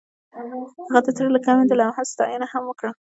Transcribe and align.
هغې 0.87 0.99
د 1.05 1.07
زړه 1.17 1.29
له 1.35 1.39
کومې 1.45 1.63
د 1.67 1.71
لمحه 1.79 2.03
ستاینه 2.11 2.47
هم 2.53 2.63
وکړه. 2.67 2.91